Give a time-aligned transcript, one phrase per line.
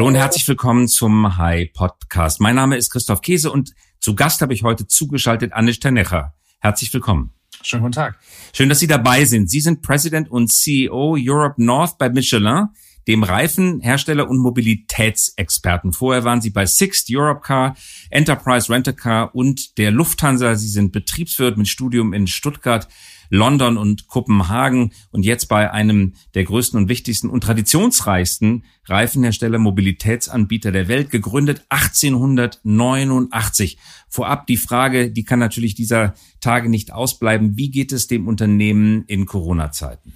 [0.00, 2.40] Hallo und herzlich willkommen zum Hi Podcast.
[2.40, 6.32] Mein Name ist Christoph Käse und zu Gast habe ich heute zugeschaltet Anish Tanecha.
[6.58, 7.34] Herzlich willkommen.
[7.60, 8.18] Schönen guten Tag.
[8.54, 9.50] Schön, dass Sie dabei sind.
[9.50, 12.68] Sie sind President und CEO Europe North bei Michelin,
[13.08, 15.92] dem Reifenhersteller und Mobilitätsexperten.
[15.92, 17.76] Vorher waren Sie bei Sixt, Europcar,
[18.08, 20.54] Enterprise Rent-A-Car und der Lufthansa.
[20.54, 22.88] Sie sind Betriebswirt mit Studium in Stuttgart.
[23.30, 30.72] London und Kopenhagen und jetzt bei einem der größten und wichtigsten und traditionsreichsten Reifenhersteller, Mobilitätsanbieter
[30.72, 33.78] der Welt, gegründet 1889.
[34.08, 37.56] Vorab die Frage, die kann natürlich dieser Tage nicht ausbleiben.
[37.56, 40.14] Wie geht es dem Unternehmen in Corona-Zeiten?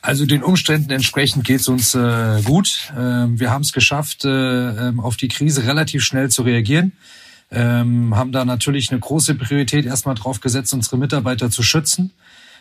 [0.00, 2.92] Also den Umständen entsprechend geht es uns äh, gut.
[2.96, 6.92] Ähm, wir haben es geschafft, äh, ähm, auf die Krise relativ schnell zu reagieren.
[7.50, 12.12] Ähm, haben da natürlich eine große Priorität erstmal drauf gesetzt, unsere Mitarbeiter zu schützen.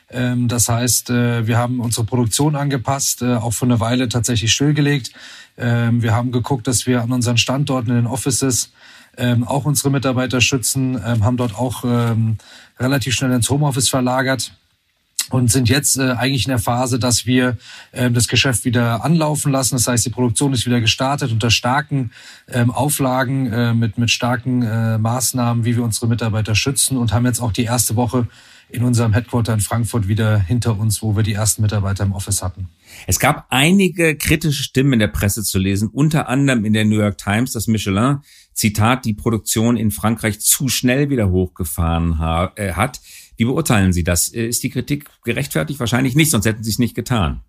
[0.09, 4.53] Ähm, das heißt, äh, wir haben unsere Produktion angepasst, äh, auch für eine Weile tatsächlich
[4.53, 5.11] stillgelegt.
[5.57, 8.71] Ähm, wir haben geguckt, dass wir an unseren Standorten in den Offices
[9.17, 11.83] ähm, auch unsere Mitarbeiter schützen, haben dort auch
[12.79, 14.51] relativ schnell ins Homeoffice verlagert
[15.29, 17.57] und sind jetzt äh, eigentlich in der Phase, dass wir
[17.91, 19.75] äh, das Geschäft wieder anlaufen lassen.
[19.75, 22.11] Das heißt, die Produktion ist wieder gestartet unter starken
[22.47, 27.25] ähm, Auflagen, äh, mit, mit starken äh, Maßnahmen, wie wir unsere Mitarbeiter schützen und haben
[27.25, 28.27] jetzt auch die erste Woche
[28.69, 32.43] in unserem Headquarter in Frankfurt wieder hinter uns, wo wir die ersten Mitarbeiter im Office
[32.43, 32.69] hatten.
[33.05, 36.99] Es gab einige kritische Stimmen in der Presse zu lesen, unter anderem in der New
[36.99, 38.19] York Times, dass Michelin,
[38.53, 42.19] Zitat, die Produktion in Frankreich zu schnell wieder hochgefahren
[42.55, 42.99] äh, hat.
[43.37, 44.33] Wie beurteilen Sie das?
[44.33, 45.79] Äh, ist die Kritik gerechtfertigt?
[45.79, 47.41] Wahrscheinlich nicht, sonst hätten Sie es nicht getan.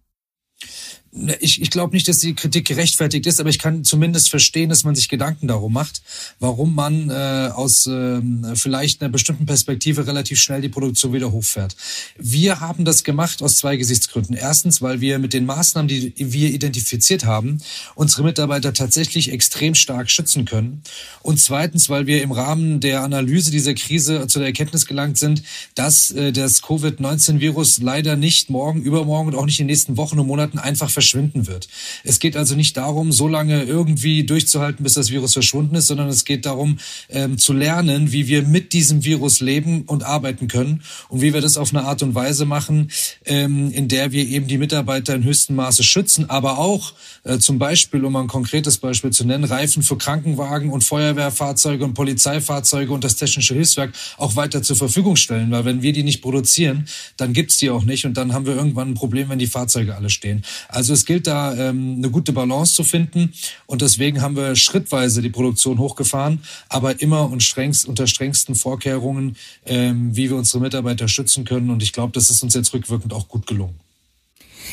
[1.41, 4.85] Ich, ich glaube nicht, dass die Kritik gerechtfertigt ist, aber ich kann zumindest verstehen, dass
[4.85, 6.03] man sich Gedanken darum macht,
[6.39, 8.21] warum man äh, aus äh,
[8.55, 11.77] vielleicht einer bestimmten Perspektive relativ schnell die Produktion wieder hochfährt.
[12.19, 14.37] Wir haben das gemacht aus zwei Gesichtsgründen.
[14.37, 17.59] Erstens, weil wir mit den Maßnahmen, die wir identifiziert haben,
[17.95, 20.83] unsere Mitarbeiter tatsächlich extrem stark schützen können.
[21.23, 25.43] Und zweitens, weil wir im Rahmen der Analyse dieser Krise zu der Erkenntnis gelangt sind,
[25.75, 30.19] dass äh, das Covid-19-Virus leider nicht morgen, übermorgen und auch nicht in den nächsten Wochen
[30.19, 31.69] und Monaten einfach verschwinden wird.
[32.03, 36.09] Es geht also nicht darum, so lange irgendwie durchzuhalten, bis das Virus verschwunden ist, sondern
[36.09, 40.83] es geht darum, ähm, zu lernen, wie wir mit diesem Virus leben und arbeiten können
[41.09, 42.91] und wie wir das auf eine Art und Weise machen,
[43.27, 47.61] ähm, in der wir eben die Mitarbeiter in höchstem Maße schützen, aber auch äh, zum
[47.61, 53.05] Beispiel, um ein konkretes Beispiel zu nennen, Reifen für Krankenwagen und Feuerwehrfahrzeuge und Polizeifahrzeuge und
[53.05, 57.35] das technische Hilfswerk auch weiter zur Verfügung stellen, weil wenn wir die nicht produzieren, dann
[57.35, 60.11] gibt's die auch nicht und dann haben wir irgendwann ein Problem, wenn die Fahrzeuge alle
[60.11, 60.43] stehen.
[60.67, 63.35] Also also es gilt da ähm, eine gute Balance zu finden
[63.67, 66.41] und deswegen haben wir schrittweise die Produktion hochgefahren,
[66.71, 71.69] aber immer und strengst, unter strengsten Vorkehrungen, ähm, wie wir unsere Mitarbeiter schützen können.
[71.69, 73.88] Und ich glaube, das ist uns jetzt rückwirkend auch gut gelungen.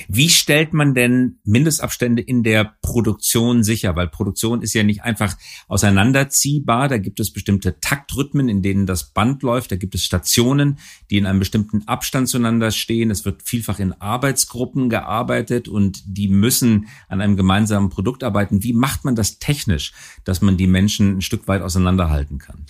[0.07, 3.95] Wie stellt man denn Mindestabstände in der Produktion sicher?
[3.95, 6.87] Weil Produktion ist ja nicht einfach auseinanderziehbar.
[6.87, 9.71] Da gibt es bestimmte Taktrhythmen, in denen das Band läuft.
[9.71, 10.79] Da gibt es Stationen,
[11.09, 13.11] die in einem bestimmten Abstand zueinander stehen.
[13.11, 18.63] Es wird vielfach in Arbeitsgruppen gearbeitet und die müssen an einem gemeinsamen Produkt arbeiten.
[18.63, 22.65] Wie macht man das technisch, dass man die Menschen ein Stück weit auseinanderhalten kann?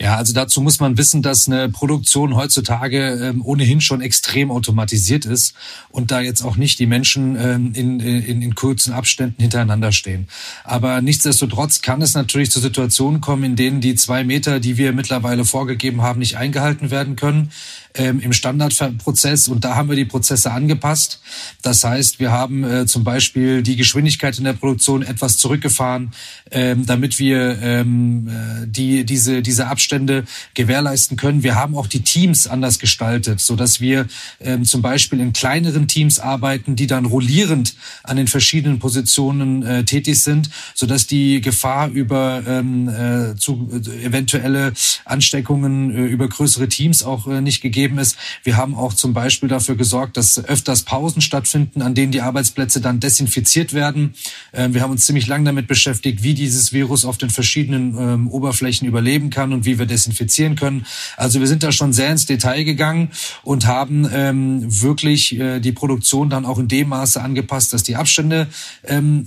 [0.00, 5.24] Ja, also dazu muss man wissen, dass eine Produktion heutzutage ähm, ohnehin schon extrem automatisiert
[5.24, 5.54] ist
[5.90, 10.28] und da jetzt auch nicht die Menschen ähm, in, in, in kurzen Abständen hintereinander stehen.
[10.62, 14.92] Aber nichtsdestotrotz kann es natürlich zu Situationen kommen, in denen die zwei Meter, die wir
[14.92, 17.50] mittlerweile vorgegeben haben, nicht eingehalten werden können
[17.94, 21.20] ähm, im Standardprozess und da haben wir die Prozesse angepasst.
[21.62, 26.12] Das heißt, wir haben äh, zum Beispiel die Geschwindigkeit in der Produktion etwas zurückgefahren,
[26.50, 31.42] ähm, damit wir ähm, äh, die, diese, diese Abstände gewährleisten können.
[31.42, 34.06] Wir haben auch die Teams anders gestaltet, so wir
[34.40, 39.84] ähm, zum Beispiel in kleineren Teams arbeiten, die dann rollierend an den verschiedenen Positionen äh,
[39.84, 44.72] tätig sind, so die Gefahr über ähm, äh, zu äh, eventuelle
[45.04, 48.16] Ansteckungen äh, über größere Teams auch äh, nicht gegeben gegeben ist.
[48.44, 52.80] Wir haben auch zum Beispiel dafür gesorgt, dass öfters Pausen stattfinden, an denen die Arbeitsplätze
[52.80, 54.14] dann desinfiziert werden.
[54.52, 58.28] Ähm, wir haben uns ziemlich lang damit beschäftigt, wie dieses Virus auf den verschiedenen ähm,
[58.28, 60.86] Oberflächen überleben kann und wie wir desinfizieren können.
[61.16, 63.10] Also wir sind da schon sehr ins Detail gegangen
[63.42, 67.96] und haben ähm, wirklich äh, die Produktion dann auch in dem Maße angepasst, dass die
[67.96, 68.48] Abstände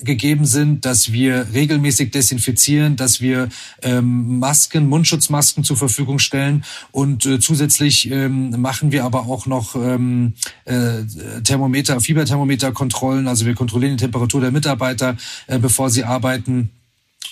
[0.03, 3.49] gegeben sind, dass wir regelmäßig desinfizieren, dass wir
[3.83, 8.09] Masken, Mundschutzmasken zur Verfügung stellen und äh, zusätzlich
[8.53, 10.33] ähm, machen wir aber auch noch ähm,
[10.65, 11.03] äh,
[11.43, 13.27] Thermometer, Fieberthermometerkontrollen.
[13.27, 15.17] Also wir kontrollieren die Temperatur der Mitarbeiter,
[15.47, 16.71] äh, bevor sie arbeiten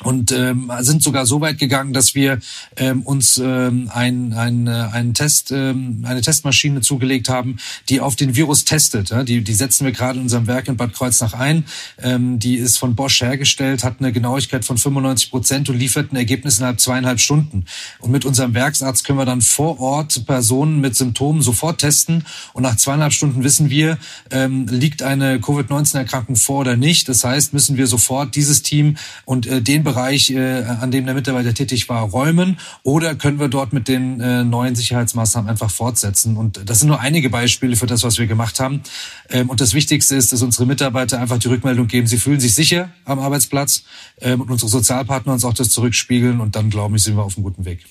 [0.03, 2.39] und ähm, sind sogar so weit gegangen, dass wir
[2.77, 7.57] ähm, uns ähm, ein, ein, äh, einen Test, ähm, eine Testmaschine zugelegt haben,
[7.89, 9.09] die auf den Virus testet.
[9.09, 9.23] Ja?
[9.23, 11.65] Die, die setzen wir gerade in unserem Werk in Bad Kreuznach ein.
[12.01, 16.15] Ähm, die ist von Bosch hergestellt, hat eine Genauigkeit von 95 Prozent und liefert ein
[16.15, 17.65] Ergebnis innerhalb zweieinhalb Stunden.
[17.99, 22.63] Und mit unserem Werksarzt können wir dann vor Ort Personen mit Symptomen sofort testen und
[22.63, 23.97] nach zweieinhalb Stunden wissen wir,
[24.31, 27.09] ähm, liegt eine Covid-19-Erkrankung vor oder nicht.
[27.09, 28.95] Das heißt, müssen wir sofort dieses Team
[29.25, 33.47] und äh, den Bereich, äh, an dem der Mitarbeiter tätig war, räumen oder können wir
[33.47, 36.37] dort mit den äh, neuen Sicherheitsmaßnahmen einfach fortsetzen.
[36.37, 38.81] Und das sind nur einige Beispiele für das, was wir gemacht haben.
[39.29, 42.53] Ähm, und das Wichtigste ist, dass unsere Mitarbeiter einfach die Rückmeldung geben, sie fühlen sich
[42.53, 43.83] sicher am Arbeitsplatz
[44.21, 47.37] ähm, und unsere Sozialpartner uns auch das zurückspiegeln und dann, glaube ich, sind wir auf
[47.37, 47.85] einem guten Weg.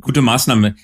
[0.00, 0.74] Gute Maßnahme.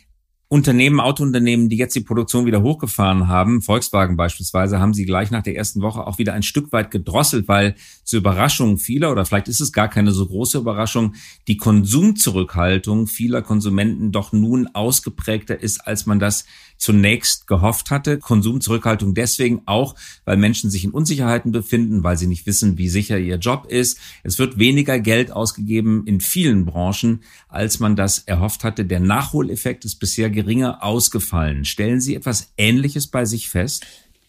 [0.49, 5.43] Unternehmen, Autounternehmen, die jetzt die Produktion wieder hochgefahren haben, Volkswagen beispielsweise, haben sie gleich nach
[5.43, 9.49] der ersten Woche auch wieder ein Stück weit gedrosselt, weil zur Überraschung vieler, oder vielleicht
[9.49, 11.15] ist es gar keine so große Überraschung,
[11.49, 16.45] die Konsumzurückhaltung vieler Konsumenten doch nun ausgeprägter ist, als man das
[16.77, 18.19] zunächst gehofft hatte.
[18.19, 19.95] Konsumzurückhaltung deswegen auch,
[20.25, 23.99] weil Menschen sich in Unsicherheiten befinden, weil sie nicht wissen, wie sicher ihr Job ist.
[24.23, 28.85] Es wird weniger Geld ausgegeben in vielen Branchen, als man das erhofft hatte.
[28.85, 31.65] Der Nachholeffekt ist bisher geringer ausgefallen.
[31.65, 33.87] Stellen Sie etwas Ähnliches bei sich fest?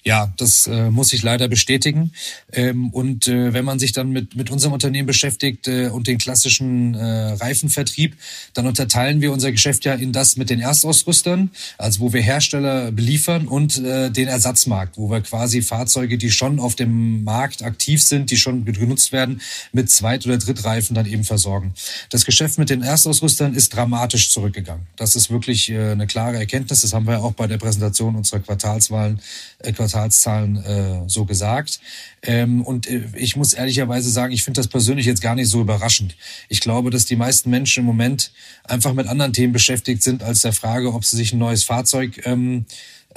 [0.08, 2.14] Ja, das äh, muss ich leider bestätigen.
[2.54, 6.18] Ähm, und äh, wenn man sich dann mit, mit unserem Unternehmen beschäftigt äh, und den
[6.18, 8.16] klassischen äh, Reifenvertrieb,
[8.54, 12.94] dann unterteilen wir unser Geschäft ja in das mit den Erstausrüstern, also wo wir Hersteller
[12.94, 18.02] beliefern und äh, den Ersatzmarkt, wo wir quasi Fahrzeuge, die schon auf dem Markt aktiv
[18.02, 19.42] sind, die schon genutzt werden,
[19.74, 21.74] mit Zweit- oder Drittreifen dann eben versorgen.
[22.12, 24.88] Das Geschäft mit den Erstausrüstern ist dramatisch zurückgegangen.
[24.96, 26.80] Das ist wirklich äh, eine klare Erkenntnis.
[26.80, 29.20] Das haben wir ja auch bei der Präsentation unserer Quartalswahlen,
[29.60, 31.80] äh, Quartal Quartalszahlen äh, so gesagt.
[32.22, 35.62] Ähm, und äh, ich muss ehrlicherweise sagen, ich finde das persönlich jetzt gar nicht so
[35.62, 36.16] überraschend.
[36.50, 38.32] Ich glaube, dass die meisten Menschen im Moment
[38.64, 42.22] einfach mit anderen Themen beschäftigt sind, als der Frage, ob sie sich ein neues Fahrzeug
[42.26, 42.66] ähm,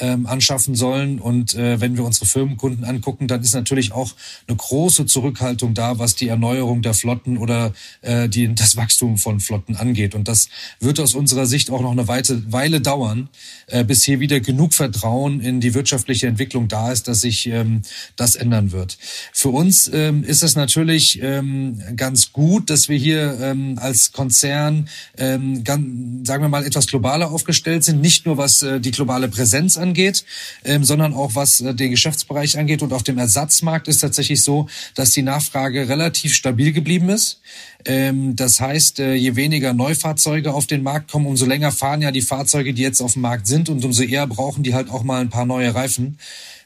[0.01, 1.21] ähm, anschaffen sollen.
[1.21, 4.13] Und äh, wenn wir unsere Firmenkunden angucken, dann ist natürlich auch
[4.49, 9.41] eine große Zurückhaltung da, was die Erneuerung der Flotten oder äh, die, das Wachstum von
[9.41, 10.15] Flotten angeht.
[10.15, 10.49] Und das
[10.81, 13.29] wird aus unserer Sicht auch noch eine Weite, Weile dauern,
[13.67, 17.83] äh, bis hier wieder genug Vertrauen in die wirtschaftliche Entwicklung da ist, dass sich ähm,
[18.17, 18.99] das ändern wird.
[19.33, 24.89] Für uns ähm, ist es natürlich ähm, ganz gut, dass wir hier ähm, als Konzern,
[25.17, 29.29] ähm, ganz, sagen wir mal, etwas globaler aufgestellt sind, nicht nur was äh, die globale
[29.29, 30.25] Präsenz angeht, angeht,
[30.65, 32.83] ähm, sondern auch was äh, den Geschäftsbereich angeht.
[32.83, 37.41] Und auf dem Ersatzmarkt ist tatsächlich so, dass die Nachfrage relativ stabil geblieben ist.
[37.85, 42.13] Ähm, das heißt, äh, je weniger Neufahrzeuge auf den Markt kommen, umso länger fahren ja
[42.13, 45.03] die Fahrzeuge, die jetzt auf dem Markt sind und umso eher brauchen die halt auch
[45.03, 46.19] mal ein paar neue Reifen.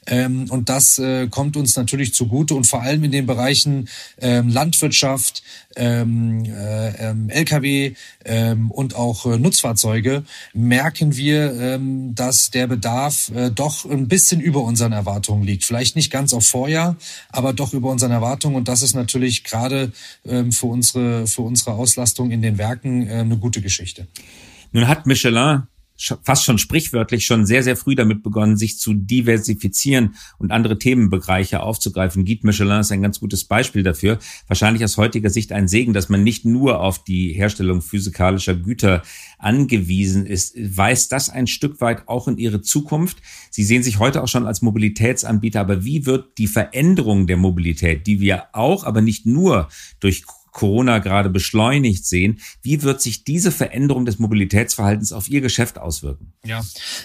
[0.07, 4.49] Ähm, und das äh, kommt uns natürlich zugute und vor allem in den Bereichen ähm,
[4.49, 5.43] Landwirtschaft,
[5.75, 7.93] ähm, äh, ähm, Lkw
[8.23, 10.23] ähm, und auch äh, Nutzfahrzeuge
[10.53, 15.63] merken wir, ähm, dass der Bedarf äh, doch ein bisschen über unseren Erwartungen liegt.
[15.63, 16.95] Vielleicht nicht ganz auf Vorjahr,
[17.29, 18.55] aber doch über unseren Erwartungen.
[18.55, 19.91] Und das ist natürlich gerade
[20.25, 24.07] ähm, für unsere für unsere Auslastung in den Werken äh, eine gute Geschichte.
[24.71, 25.63] Nun hat Michelin
[25.97, 31.61] fast schon sprichwörtlich schon sehr, sehr früh damit begonnen, sich zu diversifizieren und andere Themenbereiche
[31.61, 32.25] aufzugreifen.
[32.25, 34.19] Guide Michelin ist ein ganz gutes Beispiel dafür.
[34.47, 39.03] Wahrscheinlich aus heutiger Sicht ein Segen, dass man nicht nur auf die Herstellung physikalischer Güter
[39.37, 40.55] angewiesen ist.
[40.57, 43.17] Weist das ein Stück weit auch in Ihre Zukunft?
[43.49, 48.05] Sie sehen sich heute auch schon als Mobilitätsanbieter, aber wie wird die Veränderung der Mobilität,
[48.07, 49.69] die wir auch, aber nicht nur
[49.99, 50.23] durch
[50.55, 52.39] Corona gerade beschleunigt sehen.
[52.63, 56.31] Wie wird sich diese Veränderung des Mobilitätsverhaltens auf Ihr Geschäft auswirken?
[56.45, 56.63] Ja,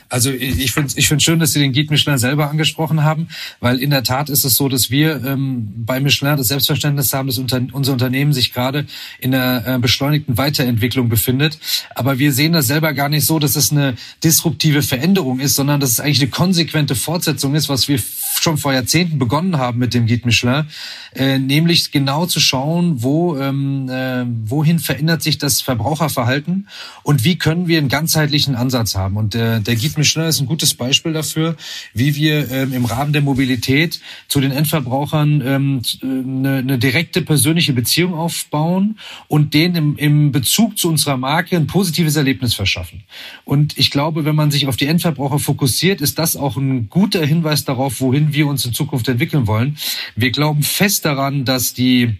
[0.09, 3.27] also ich finde ich finde schön, dass Sie den Guide Michelin selber angesprochen haben,
[3.59, 7.27] weil in der Tat ist es so, dass wir ähm, bei Michelin das Selbstverständnis haben,
[7.27, 8.87] dass unter, unser Unternehmen sich gerade
[9.19, 11.59] in einer äh, beschleunigten Weiterentwicklung befindet.
[11.97, 15.81] Aber wir sehen das selber gar nicht so, dass es eine disruptive Veränderung ist, sondern
[15.81, 18.01] dass es eigentlich eine konsequente Fortsetzung ist, was wir
[18.39, 20.67] schon vor Jahrzehnten begonnen haben mit dem Guide Michelin,
[21.15, 26.69] äh, nämlich genau zu schauen, wo ähm, äh, wohin verändert sich das Verbraucherverhalten
[27.03, 29.17] und wie können wir einen ganzheitlichen Ansatz haben.
[29.17, 31.57] Und äh, der Guide Michelin ist ein gutes Beispiel dafür,
[31.95, 37.73] wie wir ähm, im Rahmen der Mobilität zu den Endverbrauchern ähm, eine, eine direkte persönliche
[37.73, 38.99] Beziehung aufbauen
[39.29, 43.03] und denen im, im Bezug zu unserer Marke ein positives Erlebnis verschaffen.
[43.45, 47.25] Und ich glaube, wenn man sich auf die Endverbraucher fokussiert, ist das auch ein guter
[47.25, 49.77] Hinweis darauf, wohin wir uns in Zukunft entwickeln wollen.
[50.15, 52.19] Wir glauben fest daran, dass die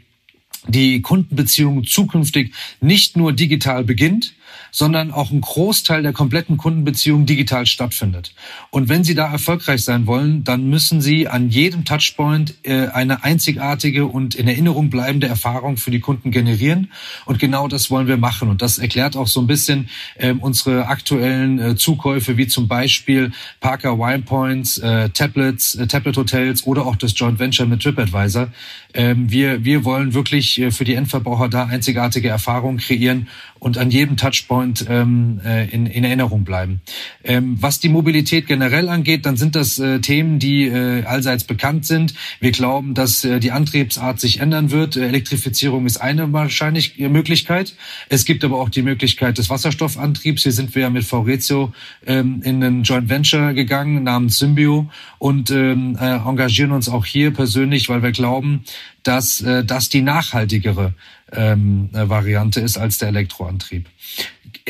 [0.69, 4.35] die Kundenbeziehung zukünftig nicht nur digital beginnt,
[4.71, 8.35] sondern auch ein Großteil der kompletten Kundenbeziehung digital stattfindet.
[8.71, 13.25] Und wenn Sie da erfolgreich sein wollen, dann müssen Sie an jedem Touchpoint äh, eine
[13.25, 16.91] einzigartige und in Erinnerung bleibende Erfahrung für die Kunden generieren.
[17.27, 18.49] Und genau das wollen wir machen.
[18.49, 23.33] Und das erklärt auch so ein bisschen äh, unsere aktuellen äh, Zukäufe, wie zum Beispiel
[23.61, 28.49] Parker Wine Points, äh, Tablets, Tablet Hotels oder auch das Joint Venture mit TripAdvisor.
[28.95, 33.29] Ähm, wir, wir wollen wirklich für die Endverbraucher da einzigartige Erfahrungen kreieren
[33.61, 36.81] und an jedem Touchpoint ähm, äh, in, in Erinnerung bleiben.
[37.23, 41.87] Ähm, was die Mobilität generell angeht, dann sind das äh, Themen, die äh, allseits bekannt
[41.87, 42.15] sind.
[42.41, 44.97] Wir glauben, dass äh, die Antriebsart sich ändern wird.
[44.97, 47.77] Elektrifizierung ist eine wahrscheinlich äh, Möglichkeit.
[48.09, 50.43] Es gibt aber auch die Möglichkeit des Wasserstoffantriebs.
[50.43, 51.73] Hier sind wir ja mit Faurizio
[52.07, 54.89] ähm, in ein Joint Venture gegangen namens Symbio
[55.19, 58.65] und ähm, äh, engagieren uns auch hier persönlich, weil wir glauben,
[59.03, 60.95] dass äh, das die nachhaltigere
[61.33, 63.87] ähm, äh, Variante ist als der Elektroantrieb.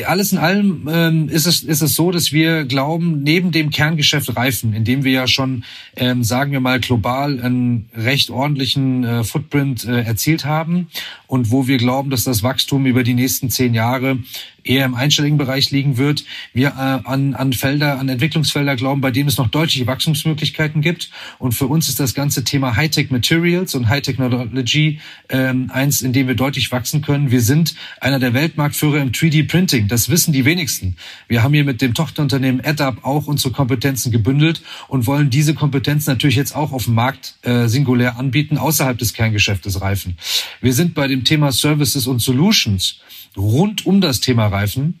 [0.05, 4.35] Alles in allem ähm, ist, es, ist es so, dass wir glauben, neben dem Kerngeschäft
[4.35, 5.63] Reifen, in dem wir ja schon,
[5.95, 10.87] ähm, sagen wir mal, global einen recht ordentlichen äh, Footprint äh, erzielt haben
[11.27, 14.19] und wo wir glauben, dass das Wachstum über die nächsten zehn Jahre
[14.63, 16.25] eher im einstelligen Bereich liegen wird.
[16.53, 21.09] Wir äh, an, an Felder, an Entwicklungsfelder glauben, bei denen es noch deutliche Wachstumsmöglichkeiten gibt.
[21.39, 24.99] Und für uns ist das ganze Thema Hightech Materials und High Technology
[25.29, 27.31] ähm, eins, in dem wir deutlich wachsen können.
[27.31, 29.87] Wir sind einer der Weltmarktführer im 3D Printing.
[29.87, 30.95] Das wissen die wenigsten.
[31.27, 36.11] Wir haben hier mit dem Tochterunternehmen AdUp auch unsere Kompetenzen gebündelt und wollen diese Kompetenzen
[36.11, 40.17] natürlich jetzt auch auf dem Markt äh, singulär anbieten, außerhalb des Kerngeschäftes Reifen.
[40.61, 42.99] Wir sind bei dem Thema Services und Solutions
[43.37, 44.99] rund um das Thema Reifen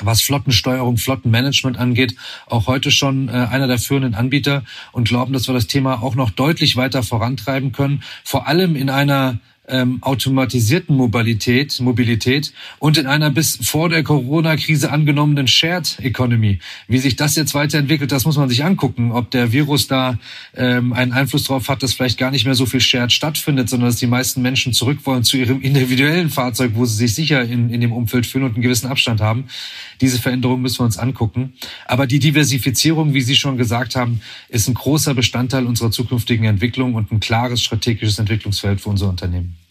[0.00, 5.48] was Flottensteuerung, Flottenmanagement angeht, auch heute schon äh, einer der führenden Anbieter und glauben, dass
[5.48, 10.96] wir das Thema auch noch deutlich weiter vorantreiben können, vor allem in einer ähm, automatisierten
[10.96, 16.58] Mobilität, Mobilität und in einer bis vor der Corona-Krise angenommenen Shared Economy.
[16.88, 20.18] Wie sich das jetzt weiterentwickelt, das muss man sich angucken, ob der Virus da
[20.56, 23.90] ähm, einen Einfluss darauf hat, dass vielleicht gar nicht mehr so viel Shared stattfindet, sondern
[23.90, 27.70] dass die meisten Menschen zurück wollen zu ihrem individuellen Fahrzeug, wo sie sich sicher in,
[27.70, 29.44] in dem Umfeld fühlen und einen gewissen Abstand haben.
[30.00, 31.52] Diese Veränderung müssen wir uns angucken.
[31.86, 36.94] Aber die Diversifizierung, wie Sie schon gesagt haben, ist ein großer Bestandteil unserer zukünftigen Entwicklung
[36.94, 39.61] und ein klares strategisches Entwicklungsfeld für unser Unternehmen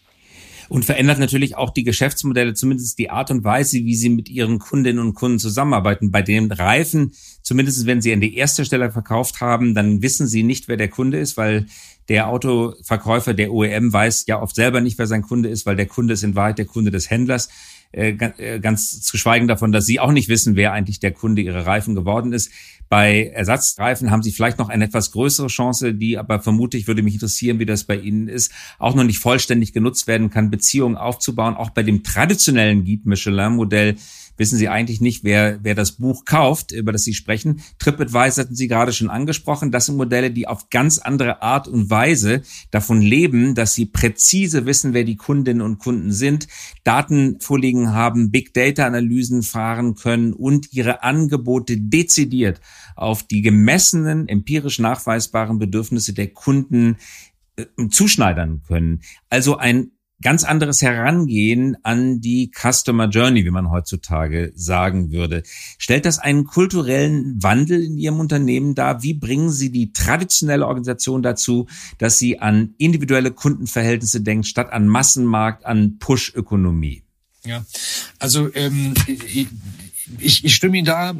[0.71, 4.57] und verändert natürlich auch die Geschäftsmodelle, zumindest die Art und Weise, wie sie mit ihren
[4.57, 6.11] Kundinnen und Kunden zusammenarbeiten.
[6.11, 7.11] Bei den Reifen,
[7.43, 10.87] zumindest wenn sie an die erste Stelle verkauft haben, dann wissen sie nicht, wer der
[10.87, 11.65] Kunde ist, weil
[12.07, 15.87] der Autoverkäufer, der OEM, weiß ja oft selber nicht, wer sein Kunde ist, weil der
[15.87, 17.49] Kunde ist in Wahrheit der Kunde des Händlers.
[17.93, 21.41] Äh, äh, ganz zu schweigen davon, dass sie auch nicht wissen, wer eigentlich der Kunde
[21.41, 22.49] ihrer Reifen geworden ist.
[22.87, 27.15] Bei Ersatzreifen haben sie vielleicht noch eine etwas größere Chance, die aber vermutlich würde mich
[27.15, 31.55] interessieren, wie das bei Ihnen ist, auch noch nicht vollständig genutzt werden kann, Beziehungen aufzubauen.
[31.55, 33.95] Auch bei dem traditionellen Guide Michelin Modell
[34.41, 37.61] wissen Sie eigentlich nicht, wer, wer das Buch kauft, über das Sie sprechen.
[37.77, 39.71] TripAdvisor hatten Sie gerade schon angesprochen.
[39.71, 44.65] Das sind Modelle, die auf ganz andere Art und Weise davon leben, dass sie präzise
[44.65, 46.47] wissen, wer die Kundinnen und Kunden sind,
[46.83, 52.61] Daten vorliegen haben, Big Data Analysen fahren können und ihre Angebote dezidiert
[52.95, 56.97] auf die gemessenen, empirisch nachweisbaren Bedürfnisse der Kunden
[57.57, 59.01] äh, zuschneidern können.
[59.29, 59.91] Also ein
[60.21, 65.43] ganz anderes Herangehen an die Customer Journey, wie man heutzutage sagen würde.
[65.77, 69.03] Stellt das einen kulturellen Wandel in Ihrem Unternehmen dar?
[69.03, 74.87] Wie bringen Sie die traditionelle Organisation dazu, dass sie an individuelle Kundenverhältnisse denkt, statt an
[74.87, 77.03] Massenmarkt, an Push-Ökonomie?
[77.43, 77.65] Ja,
[78.19, 78.93] also ähm,
[80.19, 81.15] ich, ich stimme Ihnen da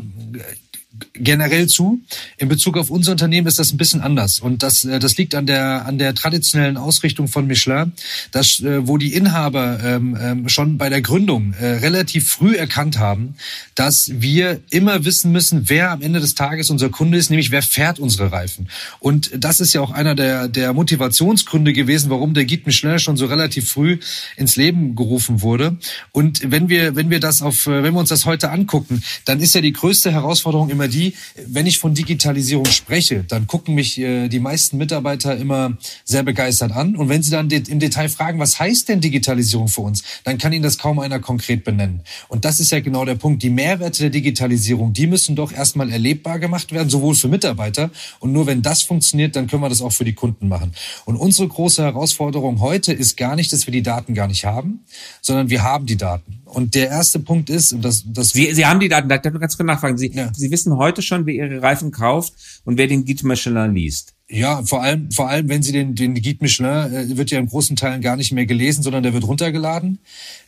[1.13, 2.01] generell zu.
[2.38, 4.39] In Bezug auf unser Unternehmen ist das ein bisschen anders.
[4.39, 7.93] Und das, äh, das liegt an der, an der traditionellen Ausrichtung von Michelin,
[8.31, 13.00] dass, äh, wo die Inhaber ähm, ähm, schon bei der Gründung äh, relativ früh erkannt
[13.00, 13.36] haben,
[13.75, 17.62] dass wir immer wissen müssen, wer am Ende des Tages unser Kunde ist, nämlich wer
[17.62, 18.67] fährt unsere Reifen.
[19.00, 23.17] Und das ist ja auch einer der, der Motivationsgründe gewesen, warum der Guide Michelin schon
[23.17, 24.00] so relativ früh
[24.36, 25.77] ins Leben gerufen wurde.
[26.12, 29.55] Und wenn wir, wenn wir das auf, wenn wir uns das heute angucken, dann ist
[29.55, 31.13] ja die größte Herausforderung immer die,
[31.45, 36.71] wenn ich von Digitalisierung spreche, dann gucken mich äh, die meisten Mitarbeiter immer sehr begeistert
[36.71, 36.95] an.
[36.95, 40.53] Und wenn sie dann im Detail fragen, was heißt denn Digitalisierung für uns, dann kann
[40.53, 42.01] ihnen das kaum einer konkret benennen.
[42.29, 43.43] Und das ist ja genau der Punkt.
[43.43, 47.91] Die Mehrwerte der Digitalisierung, die müssen doch erstmal erlebbar gemacht werden, sowohl für Mitarbeiter.
[48.19, 50.71] Und nur wenn das funktioniert, dann können wir das auch für die Kunden machen.
[51.05, 54.79] Und unsere große Herausforderung heute ist gar nicht, dass wir die Daten gar nicht haben,
[55.21, 56.40] sondern wir haben die Daten.
[56.51, 59.34] Und der erste Punkt ist, und das, das Sie, Sie haben die Daten, da darf
[59.34, 59.98] ich ganz kurz nachfragen.
[59.98, 60.31] Sie, ja.
[60.36, 62.34] Sie wissen heute schon, wer Ihre Reifen kauft
[62.65, 64.13] und wer den Guide Michelin liest.
[64.27, 67.48] Ja, vor allem, vor allem, wenn Sie den, den Guide Michelin, äh, wird ja in
[67.48, 70.00] großen Teilen gar nicht mehr gelesen, sondern der wird runtergeladen.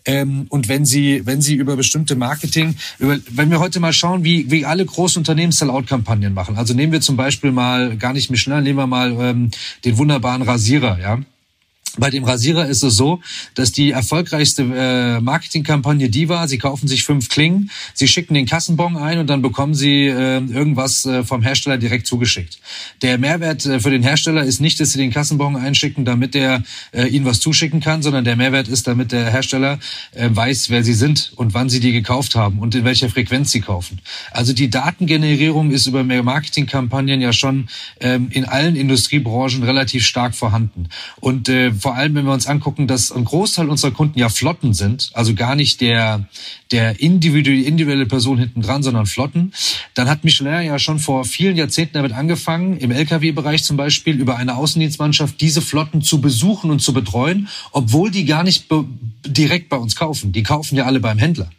[0.06, 4.26] Ähm, und wenn Sie, wenn Sie über bestimmte Marketing, über, wenn wir heute mal schauen,
[4.26, 6.58] wie, wie alle großen Unternehmen Sell-out-Kampagnen machen.
[6.58, 9.52] Also nehmen wir zum Beispiel mal, gar nicht Michelin, nehmen wir mal ähm,
[9.86, 11.20] den wunderbaren Rasierer, ja.
[11.98, 13.22] Bei dem Rasierer ist es so,
[13.54, 18.48] dass die erfolgreichste äh, Marketingkampagne die war, sie kaufen sich fünf Klingen, sie schicken den
[18.48, 22.58] Kassenbon ein und dann bekommen sie äh, irgendwas äh, vom Hersteller direkt zugeschickt.
[23.04, 26.64] Der Mehrwert äh, für den Hersteller ist nicht, dass sie den Kassenbon einschicken, damit er
[26.94, 29.78] äh, ihnen was zuschicken kann, sondern der Mehrwert ist, damit der Hersteller
[30.14, 33.52] äh, weiß, wer sie sind und wann sie die gekauft haben und in welcher Frequenz
[33.52, 34.00] sie kaufen.
[34.32, 37.68] Also die Datengenerierung ist über mehr Marketingkampagnen ja schon
[38.00, 40.90] ähm, in allen Industriebranchen relativ stark vorhanden.
[41.20, 44.74] Und äh, vor allem, wenn wir uns angucken, dass ein Großteil unserer Kunden ja Flotten
[44.74, 46.30] sind, also gar nicht der,
[46.72, 49.52] der individuelle, Person hinten dran, sondern Flotten,
[49.94, 54.38] dann hat Michelin ja schon vor vielen Jahrzehnten damit angefangen, im Lkw-Bereich zum Beispiel über
[54.38, 58.68] eine Außendienstmannschaft diese Flotten zu besuchen und zu betreuen, obwohl die gar nicht
[59.26, 60.32] direkt bei uns kaufen.
[60.32, 61.50] Die kaufen ja alle beim Händler.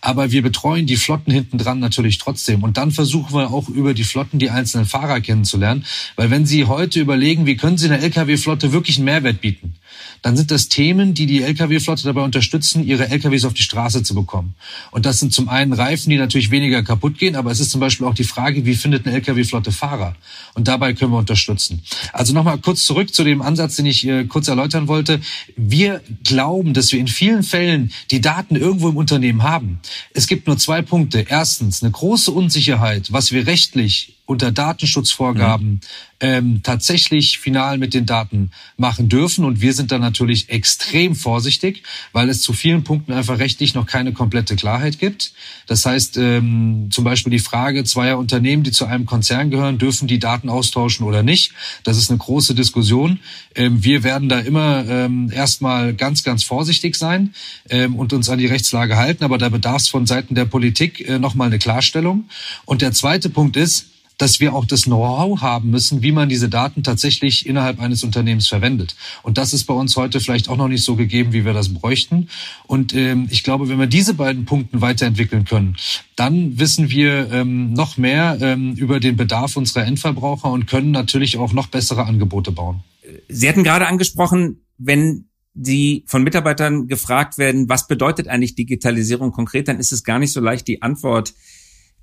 [0.00, 2.62] Aber wir betreuen die Flotten hinten dran natürlich trotzdem.
[2.62, 5.84] Und dann versuchen wir auch über die Flotten die einzelnen Fahrer kennenzulernen.
[6.16, 9.74] Weil wenn Sie heute überlegen, wie können Sie einer Lkw-Flotte wirklich einen Mehrwert bieten,
[10.22, 14.14] dann sind das Themen, die die Lkw-Flotte dabei unterstützen, ihre Lkws auf die Straße zu
[14.14, 14.54] bekommen.
[14.90, 17.80] Und das sind zum einen Reifen, die natürlich weniger kaputt gehen, aber es ist zum
[17.80, 20.16] Beispiel auch die Frage, wie findet eine Lkw-Flotte Fahrer?
[20.54, 21.82] Und dabei können wir unterstützen.
[22.12, 25.20] Also nochmal kurz zurück zu dem Ansatz, den ich äh, kurz erläutern wollte.
[25.56, 29.80] Wir glauben, dass wir in vielen Fällen die Daten irgendwo im Unternehmen haben.
[30.12, 31.26] Es gibt nur zwei Punkte.
[31.28, 35.80] Erstens, eine große Unsicherheit, was wir rechtlich unter Datenschutzvorgaben mhm.
[36.20, 39.44] ähm, tatsächlich final mit den Daten machen dürfen.
[39.44, 43.86] Und wir sind da natürlich extrem vorsichtig, weil es zu vielen Punkten einfach rechtlich noch
[43.86, 45.32] keine komplette Klarheit gibt.
[45.68, 50.08] Das heißt, ähm, zum Beispiel die Frage zweier Unternehmen, die zu einem Konzern gehören, dürfen
[50.08, 51.52] die Daten austauschen oder nicht.
[51.84, 53.20] Das ist eine große Diskussion.
[53.54, 57.32] Ähm, wir werden da immer ähm, erstmal ganz, ganz vorsichtig sein
[57.70, 59.22] ähm, und uns an die Rechtslage halten.
[59.22, 62.28] Aber da bedarf es von Seiten der Politik äh, nochmal eine Klarstellung.
[62.64, 63.86] Und der zweite Punkt ist,
[64.18, 68.48] dass wir auch das Know-how haben müssen, wie man diese Daten tatsächlich innerhalb eines Unternehmens
[68.48, 68.96] verwendet.
[69.22, 71.72] Und das ist bei uns heute vielleicht auch noch nicht so gegeben, wie wir das
[71.72, 72.28] bräuchten.
[72.66, 75.76] Und ähm, ich glaube, wenn wir diese beiden Punkte weiterentwickeln können,
[76.16, 81.36] dann wissen wir ähm, noch mehr ähm, über den Bedarf unserer Endverbraucher und können natürlich
[81.36, 82.80] auch noch bessere Angebote bauen.
[83.28, 89.68] Sie hatten gerade angesprochen, wenn die von Mitarbeitern gefragt werden, was bedeutet eigentlich Digitalisierung konkret,
[89.68, 91.32] dann ist es gar nicht so leicht, die Antwort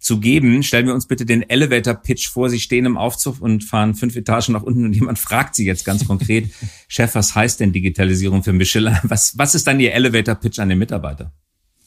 [0.03, 0.63] zu geben.
[0.63, 2.49] Stellen wir uns bitte den Elevator Pitch vor.
[2.49, 5.85] Sie stehen im Aufzug und fahren fünf Etagen nach unten und jemand fragt Sie jetzt
[5.85, 6.51] ganz konkret,
[6.89, 8.97] Chef, was heißt denn Digitalisierung für Michelin?
[9.03, 11.31] Was, was ist dann Ihr Elevator Pitch an den Mitarbeiter?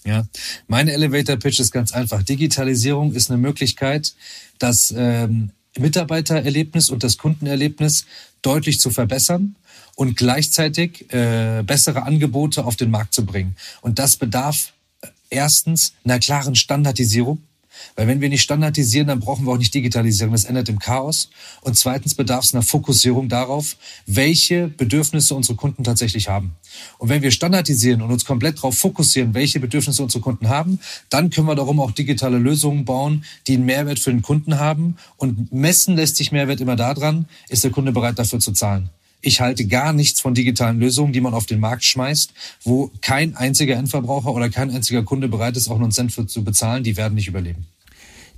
[0.04, 0.26] Ja,
[0.66, 2.22] mein Elevator Pitch ist ganz einfach.
[2.22, 4.14] Digitalisierung ist eine Möglichkeit,
[4.58, 8.06] das ähm, Mitarbeitererlebnis und das Kundenerlebnis
[8.40, 9.56] deutlich zu verbessern
[9.94, 13.56] und gleichzeitig äh, bessere Angebote auf den Markt zu bringen.
[13.82, 17.42] Und das bedarf äh, erstens einer klaren Standardisierung
[17.94, 20.32] weil wenn wir nicht standardisieren, dann brauchen wir auch nicht digitalisieren.
[20.32, 21.30] Das endet im Chaos.
[21.62, 26.56] Und zweitens bedarf es einer Fokussierung darauf, welche Bedürfnisse unsere Kunden tatsächlich haben.
[26.98, 30.78] Und wenn wir standardisieren und uns komplett darauf fokussieren, welche Bedürfnisse unsere Kunden haben,
[31.10, 34.96] dann können wir darum auch digitale Lösungen bauen, die einen Mehrwert für den Kunden haben.
[35.16, 38.90] Und messen lässt sich Mehrwert immer daran, ist der Kunde bereit dafür zu zahlen.
[39.20, 43.34] Ich halte gar nichts von digitalen Lösungen, die man auf den Markt schmeißt, wo kein
[43.36, 46.84] einziger Endverbraucher oder kein einziger Kunde bereit ist, auch nur einen Cent für zu bezahlen.
[46.84, 47.66] Die werden nicht überleben.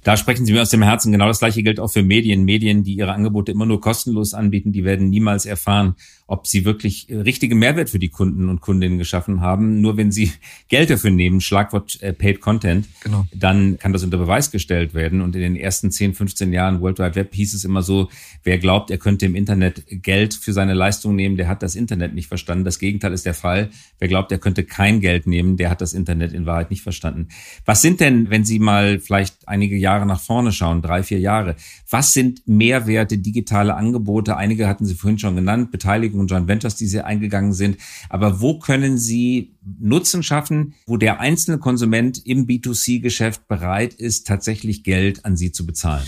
[0.04, 1.12] Da sprechen Sie mir aus dem Herzen.
[1.12, 2.44] Genau das Gleiche gilt auch für Medien.
[2.44, 7.08] Medien, die ihre Angebote immer nur kostenlos anbieten, die werden niemals erfahren, ob sie wirklich
[7.08, 9.80] äh, richtige Mehrwert für die Kunden und Kundinnen geschaffen haben.
[9.80, 10.30] Nur wenn sie
[10.68, 13.26] Geld dafür nehmen, Schlagwort äh, Paid Content, genau.
[13.34, 15.22] dann kann das unter Beweis gestellt werden.
[15.22, 18.08] Und in den ersten 10, 15 Jahren World Wide Web hieß es immer so,
[18.44, 22.14] wer glaubt, er könnte im Internet Geld für seine Leistung nehmen, der hat das Internet
[22.14, 22.64] nicht verstanden.
[22.64, 23.70] Das Gegenteil ist der Fall.
[23.98, 27.28] Wer glaubt, er könnte kein Geld nehmen, der hat das Internet in Wahrheit nicht verstanden.
[27.64, 31.56] Was sind denn, wenn Sie mal vielleicht einige Jahre nach vorne schauen, drei, vier Jahre,
[31.90, 34.36] was sind Mehrwerte, digitale Angebote?
[34.36, 37.78] Einige hatten Sie vorhin schon genannt, Beteiligung und Joint Ventures, die Sie eingegangen sind.
[38.08, 44.82] Aber wo können Sie Nutzen schaffen, wo der einzelne Konsument im B2C-Geschäft bereit ist, tatsächlich
[44.84, 46.06] Geld an Sie zu bezahlen?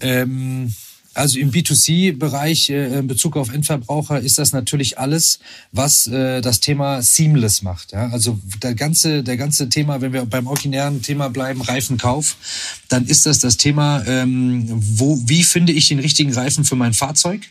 [0.00, 0.72] Ähm
[1.14, 5.38] also im B2C-Bereich äh, in Bezug auf Endverbraucher ist das natürlich alles,
[5.72, 7.92] was äh, das Thema seamless macht.
[7.92, 8.08] Ja?
[8.10, 12.36] Also der ganze, der ganze Thema, wenn wir beim originären Thema bleiben, Reifenkauf,
[12.88, 16.94] dann ist das das Thema, ähm, wo, wie finde ich den richtigen Reifen für mein
[16.94, 17.42] Fahrzeug?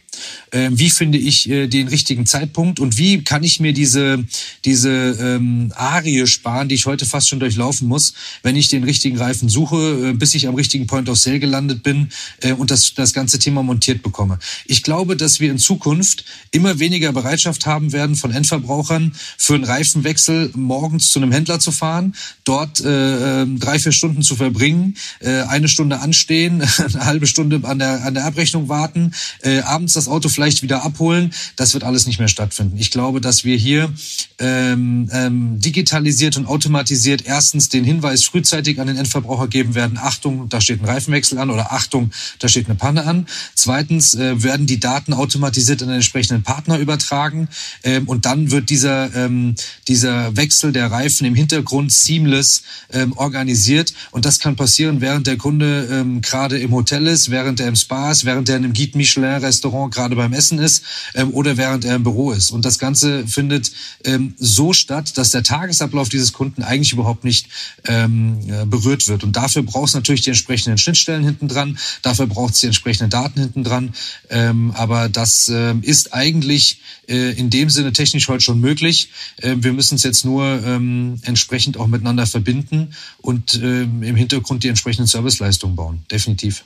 [0.51, 4.23] Äh, wie finde ich äh, den richtigen Zeitpunkt und wie kann ich mir diese,
[4.65, 9.17] diese ähm, Arie sparen, die ich heute fast schon durchlaufen muss, wenn ich den richtigen
[9.17, 12.09] Reifen suche, äh, bis ich am richtigen Point of Sale gelandet bin
[12.41, 14.39] äh, und das, das ganze Thema montiert bekomme.
[14.65, 19.65] Ich glaube, dass wir in Zukunft immer weniger Bereitschaft haben werden von Endverbrauchern für einen
[19.65, 24.95] Reifenwechsel morgens zu einem Händler zu fahren, dort äh, ähm, drei, vier Stunden zu verbringen,
[25.19, 29.93] äh, eine Stunde anstehen, eine halbe Stunde an der, an der Abrechnung warten, äh, abends
[29.93, 31.33] das Auto vielleicht wieder abholen.
[31.55, 32.77] Das wird alles nicht mehr stattfinden.
[32.77, 33.93] Ich glaube, dass wir hier
[34.39, 40.49] ähm, ähm, digitalisiert und automatisiert erstens den Hinweis frühzeitig an den Endverbraucher geben werden, Achtung,
[40.49, 43.27] da steht ein Reifenwechsel an oder Achtung, da steht eine Panne an.
[43.55, 47.47] Zweitens äh, werden die Daten automatisiert an den entsprechenden Partner übertragen
[47.83, 49.55] ähm, und dann wird dieser, ähm,
[49.87, 55.37] dieser Wechsel der Reifen im Hintergrund seamless ähm, organisiert und das kann passieren, während der
[55.37, 58.73] Kunde ähm, gerade im Hotel ist, während er im Spa ist, während er in einem
[58.73, 60.83] Guide Michelin Restaurant gerade beim Essen ist
[61.15, 62.51] ähm, oder während er im Büro ist.
[62.51, 63.71] Und das Ganze findet
[64.03, 67.47] ähm, so statt, dass der Tagesablauf dieses Kunden eigentlich überhaupt nicht
[67.85, 69.23] ähm, äh, berührt wird.
[69.23, 73.09] Und dafür braucht es natürlich die entsprechenden Schnittstellen hinten dran, dafür braucht es die entsprechenden
[73.09, 73.93] Daten hinten dran.
[74.29, 79.09] Ähm, aber das ähm, ist eigentlich äh, in dem Sinne technisch heute schon möglich.
[79.37, 84.63] Äh, wir müssen es jetzt nur ähm, entsprechend auch miteinander verbinden und ähm, im Hintergrund
[84.63, 86.03] die entsprechenden Serviceleistungen bauen.
[86.11, 86.63] Definitiv.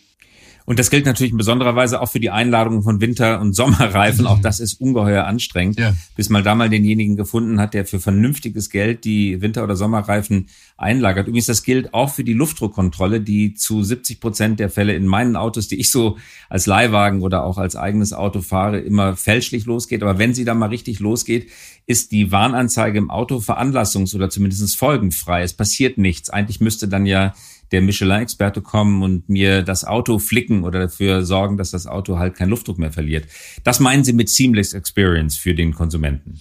[0.68, 4.26] Und das gilt natürlich in besonderer Weise auch für die Einladung von Winter- und Sommerreifen.
[4.26, 4.28] Mhm.
[4.28, 5.94] Auch das ist ungeheuer anstrengend, ja.
[6.18, 10.50] bis man da mal denjenigen gefunden hat, der für vernünftiges Geld die Winter- oder Sommerreifen
[10.76, 11.30] einlagert.
[11.30, 15.38] Übrigens, das gilt auch für die Luftdruckkontrolle, die zu 70 Prozent der Fälle in meinen
[15.38, 16.18] Autos, die ich so
[16.50, 20.04] als Leihwagen oder auch als eigenes Auto fahre, immer fälschlich losgeht.
[20.04, 21.50] Aber wenn sie dann mal richtig losgeht,
[21.86, 25.44] ist die Warnanzeige im Auto veranlassungs- oder zumindest folgenfrei.
[25.44, 26.30] Es passiert nichts.
[26.30, 27.34] Eigentlich müsste dann ja
[27.72, 32.36] der Michelin-Experte kommen und mir das Auto flicken oder dafür sorgen, dass das Auto halt
[32.36, 33.26] keinen Luftdruck mehr verliert.
[33.64, 36.40] Das meinen Sie mit Seamless Experience für den Konsumenten?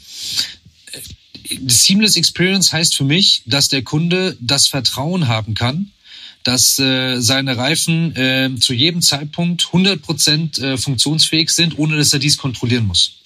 [1.66, 5.90] Seamless Experience heißt für mich, dass der Kunde das Vertrauen haben kann,
[6.42, 12.12] dass äh, seine Reifen äh, zu jedem Zeitpunkt 100 Prozent äh, funktionsfähig sind, ohne dass
[12.12, 13.16] er dies kontrollieren muss.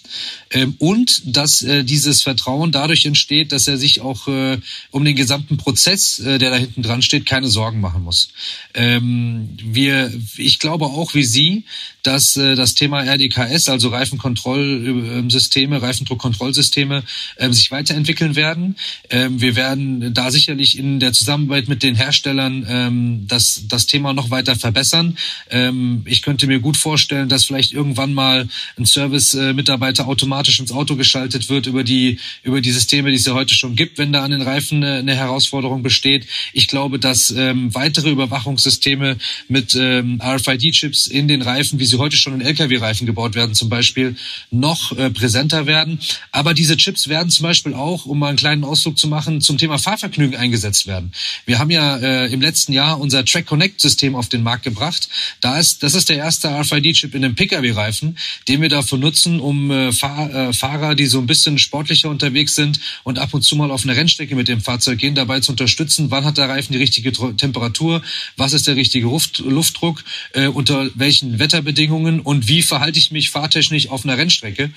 [0.51, 4.59] Ähm, und dass äh, dieses Vertrauen dadurch entsteht, dass er sich auch äh,
[4.91, 8.29] um den gesamten Prozess, äh, der da hinten dran steht, keine Sorgen machen muss.
[8.75, 11.65] Ähm, wir, ich glaube auch wie Sie,
[12.03, 17.03] dass das Thema RDKS, also Reifenkontrollsysteme, Reifendruckkontrollsysteme,
[17.37, 18.77] äh, sich weiterentwickeln werden.
[19.11, 24.13] Ähm, wir werden da sicherlich in der Zusammenarbeit mit den Herstellern ähm, das, das Thema
[24.13, 25.17] noch weiter verbessern.
[25.51, 30.97] Ähm, ich könnte mir gut vorstellen, dass vielleicht irgendwann mal ein Service-Mitarbeiter automatisch ins Auto
[30.97, 34.25] geschaltet wird über die, über die Systeme, die es ja heute schon gibt, wenn da
[34.25, 36.27] an den Reifen eine, eine Herausforderung besteht.
[36.53, 39.17] Ich glaube, dass ähm, weitere Überwachungssysteme
[39.49, 43.69] mit ähm, RFID-Chips in den Reifen, wie sie heute schon in Lkw-Reifen gebaut werden, zum
[43.69, 44.17] Beispiel,
[44.51, 46.01] noch äh, präsenter werden.
[46.33, 49.59] Aber diese Chips werden zum Beispiel auch, um mal einen kleinen Ausdruck zu machen, zum
[49.59, 51.13] Thema Fahrvergnügen eingesetzt werden.
[51.47, 55.09] Wir haben ja äh, im letzten Jahr unser Track Connect System auf den Markt gebracht.
[55.41, 58.17] Da ist, das ist der erste RFID-Chip in einem Pkw-Reifen,
[58.49, 62.55] den wir dafür nutzen, um äh, Fahr äh, Fahrer, die so ein bisschen sportlicher unterwegs
[62.55, 65.53] sind und ab und zu mal auf eine Rennstrecke mit dem Fahrzeug gehen, dabei zu
[65.53, 68.03] unterstützen, wann hat der Reifen die richtige Temperatur,
[68.37, 73.31] was ist der richtige Luft Luftdruck, äh, unter welchen Wetterbedingungen und wie verhalte ich mich
[73.31, 74.71] fahrtechnisch auf einer Rennstrecke.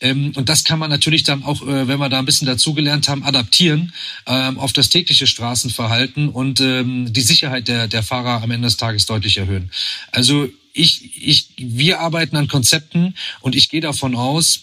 [0.00, 3.08] Ähm, und das kann man natürlich dann auch, äh, wenn wir da ein bisschen dazugelernt
[3.08, 3.92] haben, adaptieren
[4.26, 8.76] ähm, auf das tägliche Straßenverhalten und ähm, die Sicherheit der, der Fahrer am Ende des
[8.76, 9.70] Tages deutlich erhöhen.
[10.12, 14.60] Also ich, ich, wir arbeiten an Konzepten und ich gehe davon aus,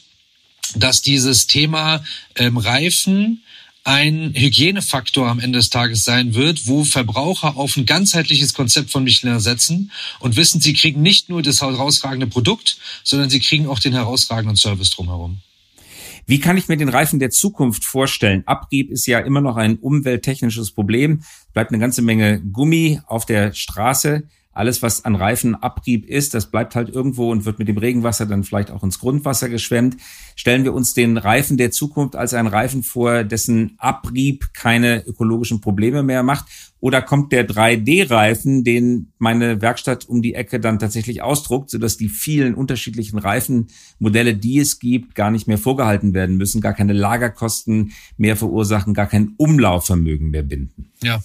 [0.75, 2.04] dass dieses Thema
[2.36, 3.43] ähm, Reifen
[3.84, 9.04] ein Hygienefaktor am Ende des Tages sein wird, wo Verbraucher auf ein ganzheitliches Konzept von
[9.04, 13.78] Michelin setzen und wissen, sie kriegen nicht nur das herausragende Produkt, sondern sie kriegen auch
[13.78, 15.41] den herausragenden Service drumherum.
[16.25, 18.41] Wie kann ich mir den Reifen der Zukunft vorstellen?
[18.47, 21.21] Abrieb ist ja immer noch ein umwelttechnisches Problem.
[21.54, 24.23] Bleibt eine ganze Menge Gummi auf der Straße
[24.56, 28.44] alles, was an Reifenabrieb ist, das bleibt halt irgendwo und wird mit dem Regenwasser dann
[28.44, 29.98] vielleicht auch ins Grundwasser geschwemmt.
[30.36, 35.60] Stellen wir uns den Reifen der Zukunft als einen Reifen vor, dessen Abrieb keine ökologischen
[35.60, 36.46] Probleme mehr macht?
[36.80, 42.10] Oder kommt der 3D-Reifen, den meine Werkstatt um die Ecke dann tatsächlich ausdruckt, sodass die
[42.10, 47.91] vielen unterschiedlichen Reifenmodelle, die es gibt, gar nicht mehr vorgehalten werden müssen, gar keine Lagerkosten
[48.18, 50.91] mehr verursachen, gar kein Umlaufvermögen mehr binden?
[51.02, 51.22] Ja,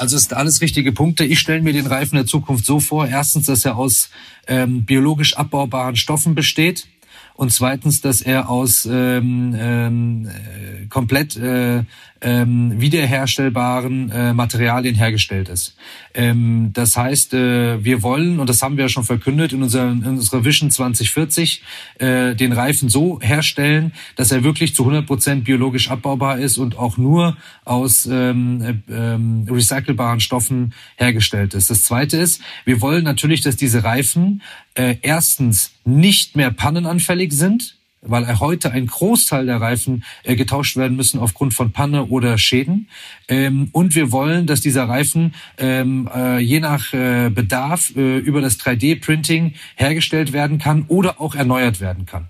[0.00, 1.24] also ist alles richtige Punkte.
[1.24, 3.06] Ich stelle mir den Reifen der Zukunft so vor.
[3.06, 4.10] Erstens, dass er aus
[4.46, 6.86] ähm, biologisch abbaubaren Stoffen besteht
[7.34, 11.84] und zweitens, dass er aus ähm, ähm, äh, komplett äh,
[12.20, 15.76] ähm, wiederherstellbaren äh, Materialien hergestellt ist.
[16.14, 19.90] Ähm, das heißt, äh, wir wollen, und das haben wir ja schon verkündet in, unserer,
[19.90, 21.62] in unserer Vision 2040,
[21.98, 26.76] äh, den Reifen so herstellen, dass er wirklich zu 100 Prozent biologisch abbaubar ist und
[26.78, 31.70] auch nur aus ähm, ähm, recycelbaren Stoffen hergestellt ist.
[31.70, 34.42] Das Zweite ist, wir wollen natürlich, dass diese Reifen
[34.74, 40.96] äh, erstens nicht mehr pannenanfällig sind, weil heute ein Großteil der Reifen äh, getauscht werden
[40.96, 42.88] müssen aufgrund von Panne oder Schäden.
[43.28, 48.40] Ähm, und wir wollen, dass dieser Reifen ähm, äh, je nach äh, Bedarf äh, über
[48.40, 52.28] das 3D-Printing hergestellt werden kann oder auch erneuert werden kann.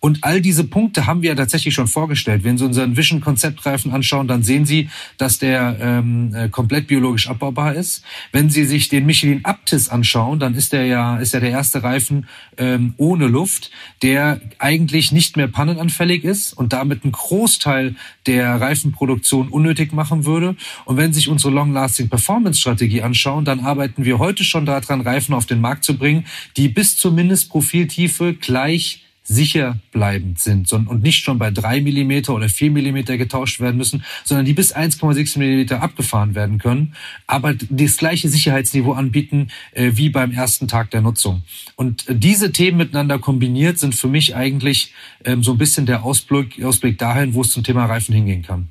[0.00, 2.44] Und all diese Punkte haben wir ja tatsächlich schon vorgestellt.
[2.44, 7.74] Wenn Sie unseren Vision-Konzeptreifen anschauen, dann sehen Sie, dass der ähm, äh, komplett biologisch abbaubar
[7.74, 8.04] ist.
[8.30, 11.82] Wenn Sie sich den Michelin Aptis anschauen, dann ist der ja ist ja der erste
[11.82, 12.26] Reifen
[12.58, 13.70] ähm, ohne Luft,
[14.02, 17.96] der eigentlich nicht mehr pannenanfällig ist und damit einen Großteil
[18.26, 20.56] der Reifenproduktion unnötig machen würde.
[20.84, 25.34] Und wenn Sie sich unsere Long-Lasting Performance-Strategie anschauen, dann arbeiten wir heute schon daran, Reifen
[25.34, 31.24] auf den Markt zu bringen, die bis zumindest Profiltiefe gleich sicher bleibend sind und nicht
[31.24, 35.82] schon bei drei Millimeter oder vier Millimeter getauscht werden müssen, sondern die bis 1,6 Millimeter
[35.82, 36.94] abgefahren werden können,
[37.26, 41.42] aber das gleiche Sicherheitsniveau anbieten äh, wie beim ersten Tag der Nutzung.
[41.74, 44.92] Und äh, diese Themen miteinander kombiniert sind für mich eigentlich
[45.24, 48.68] ähm, so ein bisschen der Ausblick, Ausblick dahin, wo es zum Thema Reifen hingehen kann.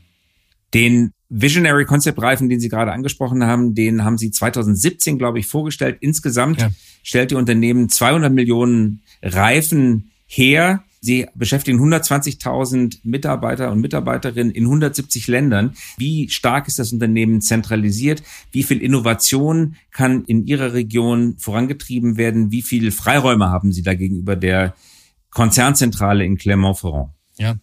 [0.75, 5.47] Den Visionary Concept Reifen, den Sie gerade angesprochen haben, den haben Sie 2017, glaube ich,
[5.47, 5.97] vorgestellt.
[5.99, 6.69] Insgesamt ja.
[7.01, 10.83] stellt Ihr Unternehmen 200 Millionen Reifen her.
[11.01, 15.75] Sie beschäftigen 120.000 Mitarbeiter und Mitarbeiterinnen in 170 Ländern.
[15.97, 18.23] Wie stark ist das Unternehmen zentralisiert?
[18.51, 22.51] Wie viel Innovation kann in Ihrer Region vorangetrieben werden?
[22.51, 24.75] Wie viele Freiräume haben Sie da gegenüber der
[25.29, 27.09] Konzernzentrale in Clermont-Ferrand?
[27.37, 27.55] Ja,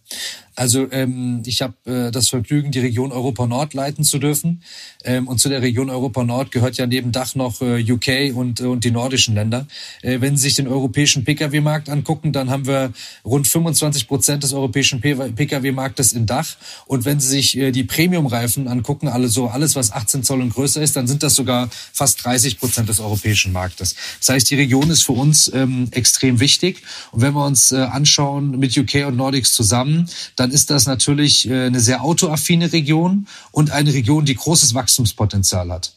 [0.61, 4.61] also ähm, ich habe äh, das Vergnügen, die Region Europa Nord leiten zu dürfen.
[5.03, 8.59] Ähm, und zu der Region Europa Nord gehört ja neben Dach noch äh, UK und,
[8.59, 9.65] äh, und die nordischen Länder.
[10.03, 12.93] Äh, wenn Sie sich den europäischen Pkw-Markt angucken, dann haben wir
[13.25, 16.57] rund 25 Prozent des europäischen Pkw-Marktes in Dach.
[16.85, 20.53] Und wenn Sie sich äh, die Premium-Reifen angucken, alles so alles, was 18 Zoll und
[20.53, 23.95] größer ist, dann sind das sogar fast 30 Prozent des europäischen Marktes.
[24.19, 26.83] Das heißt, die Region ist für uns ähm, extrem wichtig.
[27.11, 31.49] Und wenn wir uns äh, anschauen mit UK und Nordics zusammen, dann ist das natürlich
[31.49, 35.93] äh, eine sehr autoaffine Region und eine Region, die großes Wachstumspotenzial hat.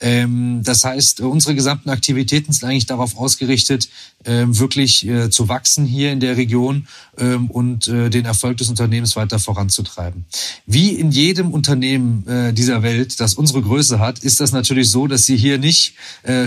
[0.00, 3.88] Ähm, das heißt, unsere gesamten Aktivitäten sind eigentlich darauf ausgerichtet,
[4.26, 8.68] ähm, wirklich äh, zu wachsen hier in der Region ähm, und äh, den Erfolg des
[8.68, 10.24] Unternehmens weiter voranzutreiben.
[10.66, 15.06] Wie in jedem Unternehmen äh, dieser Welt, das unsere Größe hat, ist das natürlich so,
[15.06, 15.94] dass sie hier nicht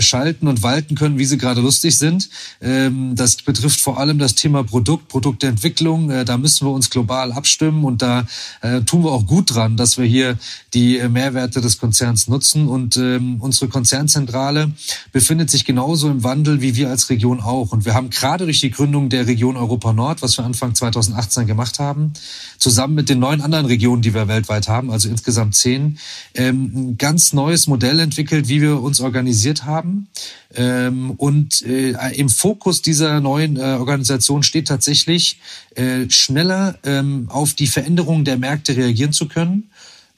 [0.00, 2.28] schalten und walten können, wie sie gerade lustig sind.
[2.60, 6.24] das betrifft vor allem das Thema Produkt, Produktentwicklung.
[6.24, 8.26] da müssen wir uns global abstimmen und da
[8.86, 10.38] tun wir auch gut dran, dass wir hier
[10.74, 12.96] die Mehrwerte des Konzerns nutzen und
[13.40, 14.72] unsere Konzernzentrale
[15.12, 17.72] befindet sich genauso im Wandel wie wir als Region auch.
[17.72, 21.46] Und wir haben gerade durch die Gründung der Region Europa Nord, was wir Anfang 2018
[21.46, 22.12] gemacht haben,
[22.58, 25.98] zusammen mit den neun anderen Regionen, die wir weltweit haben, also insgesamt zehn,
[26.34, 30.08] ähm, ein ganz neues Modell entwickelt, wie wir uns organisiert haben.
[30.54, 35.40] Ähm, und äh, im Fokus dieser neuen äh, Organisation steht tatsächlich,
[35.76, 39.70] äh, schneller ähm, auf die Veränderungen der Märkte reagieren zu können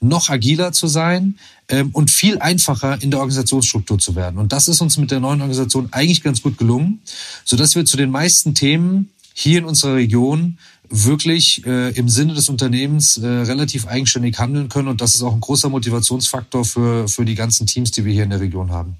[0.02, 1.38] noch agiler zu sein
[1.68, 4.38] ähm, und viel einfacher in der Organisationsstruktur zu werden.
[4.38, 7.00] Und das ist uns mit der neuen Organisation eigentlich ganz gut gelungen,
[7.44, 12.34] so dass wir zu den meisten Themen hier in unserer Region wirklich äh, im Sinne
[12.34, 14.88] des Unternehmens äh, relativ eigenständig handeln können.
[14.88, 18.24] Und das ist auch ein großer Motivationsfaktor für, für die ganzen Teams, die wir hier
[18.24, 18.96] in der Region haben.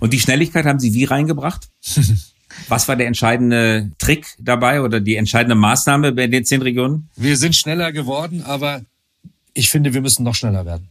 [0.00, 1.68] Und die Schnelligkeit haben Sie wie reingebracht?
[2.68, 7.08] Was war der entscheidende Trick dabei oder die entscheidende Maßnahme bei den zehn Regionen?
[7.16, 8.82] Wir sind schneller geworden, aber
[9.54, 10.88] ich finde, wir müssen noch schneller werden.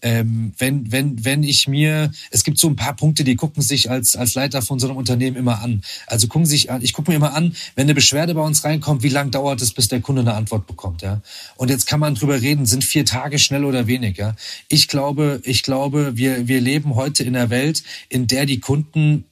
[0.00, 3.90] Ähm, wenn, wenn, wenn ich mir, es gibt so ein paar Punkte, die gucken sich
[3.90, 5.82] als, als Leiter von so einem Unternehmen immer an.
[6.06, 9.02] Also gucken sich an, ich gucke mir immer an, wenn eine Beschwerde bei uns reinkommt,
[9.02, 11.20] wie lange dauert es, bis der Kunde eine Antwort bekommt, ja.
[11.56, 14.36] Und jetzt kann man drüber reden, sind vier Tage schnell oder wenig, ja.
[14.68, 19.24] Ich glaube, ich glaube, wir, wir leben heute in einer Welt, in der die Kunden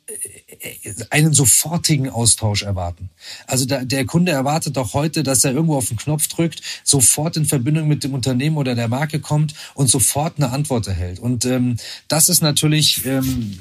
[1.10, 3.10] einen sofortigen Austausch erwarten.
[3.46, 7.36] Also der, der Kunde erwartet doch heute, dass er irgendwo auf den Knopf drückt, sofort
[7.36, 11.18] in Verbindung mit dem Unternehmen oder der Marke kommt und sofort eine Antwort erhält.
[11.18, 13.58] Und ähm, das ist natürlich ähm,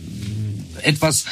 [0.83, 1.25] etwas,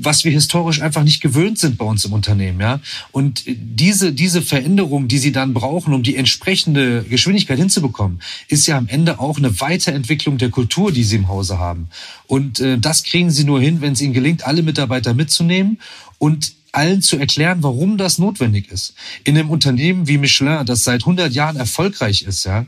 [0.00, 2.60] was wir historisch einfach nicht gewöhnt sind bei uns im Unternehmen.
[2.60, 2.80] Ja?
[3.12, 8.76] Und diese, diese Veränderung, die sie dann brauchen, um die entsprechende Geschwindigkeit hinzubekommen, ist ja
[8.76, 11.88] am Ende auch eine Weiterentwicklung der Kultur, die sie im Hause haben.
[12.26, 15.78] Und äh, das kriegen sie nur hin, wenn es ihnen gelingt, alle Mitarbeiter mitzunehmen
[16.18, 18.94] und allen zu erklären, warum das notwendig ist.
[19.24, 22.66] In einem Unternehmen wie Michelin, das seit 100 Jahren erfolgreich ist, ja,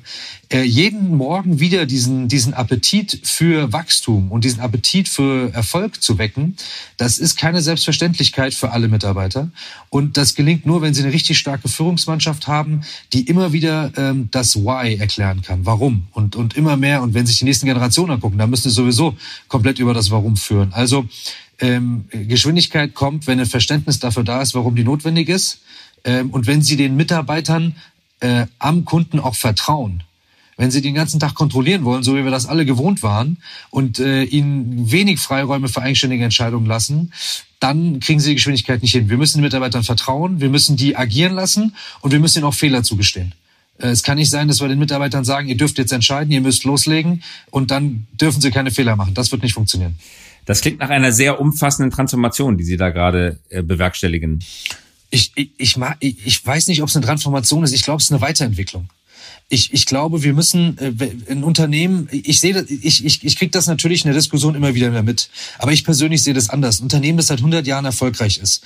[0.52, 6.18] äh, jeden Morgen wieder diesen, diesen Appetit für Wachstum und diesen Appetit für Erfolg zu
[6.18, 6.56] wecken,
[6.96, 9.50] das ist keine Selbstverständlichkeit für alle Mitarbeiter.
[9.90, 12.80] Und das gelingt nur, wenn sie eine richtig starke Führungsmannschaft haben,
[13.12, 17.02] die immer wieder ähm, das Why erklären kann, warum und, und immer mehr.
[17.02, 19.16] Und wenn sich die nächsten Generationen angucken, dann müssen sie sowieso
[19.48, 20.72] komplett über das Warum führen.
[20.72, 21.08] Also
[21.60, 25.60] ähm, Geschwindigkeit kommt, wenn ein Verständnis dafür da ist, warum die notwendig ist.
[26.04, 27.76] Ähm, und wenn Sie den Mitarbeitern
[28.20, 30.02] äh, am Kunden auch vertrauen.
[30.56, 33.38] Wenn Sie den ganzen Tag kontrollieren wollen, so wie wir das alle gewohnt waren,
[33.70, 37.12] und äh, ihnen wenig Freiräume für eigenständige Entscheidungen lassen,
[37.60, 39.08] dann kriegen Sie die Geschwindigkeit nicht hin.
[39.08, 42.54] Wir müssen den Mitarbeitern vertrauen, wir müssen die agieren lassen und wir müssen ihnen auch
[42.54, 43.32] Fehler zugestehen.
[43.78, 46.40] Äh, es kann nicht sein, dass wir den Mitarbeitern sagen, ihr dürft jetzt entscheiden, ihr
[46.40, 49.14] müsst loslegen und dann dürfen sie keine Fehler machen.
[49.14, 49.98] Das wird nicht funktionieren.
[50.44, 54.42] Das klingt nach einer sehr umfassenden Transformation, die Sie da gerade äh, bewerkstelligen.
[55.10, 57.72] Ich, ich, ich, ich weiß nicht, ob es eine Transformation ist.
[57.72, 58.88] Ich glaube, es ist eine Weiterentwicklung
[59.52, 60.92] ich, ich glaube, wir müssen äh,
[61.28, 64.74] ein Unternehmen, ich sehe, das, ich, ich, ich kriege das natürlich in der Diskussion immer
[64.74, 66.80] wieder mit, aber ich persönlich sehe das anders.
[66.80, 68.62] Ein Unternehmen, das seit 100 Jahren erfolgreich ist,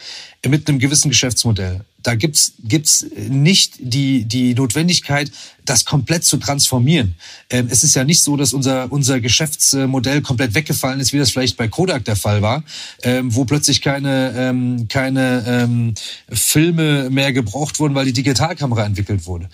[0.47, 5.33] mit einem gewissen Geschäftsmodell, da gibt's gibt's nicht die, die Notwendigkeit,
[5.65, 7.15] das komplett zu transformieren.
[7.49, 11.31] Ähm, es ist ja nicht so, dass unser, unser Geschäftsmodell komplett weggefallen ist, wie das
[11.31, 12.63] vielleicht bei Kodak der Fall war,
[13.03, 15.95] ähm, wo plötzlich keine, ähm, keine ähm,
[16.29, 19.49] Filme mehr gebraucht wurden, weil die Digitalkamera entwickelt wurde.